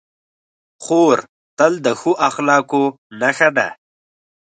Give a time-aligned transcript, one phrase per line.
[0.83, 1.17] خور
[1.57, 2.83] تل د ښو اخلاقو
[3.19, 3.67] نښه ده.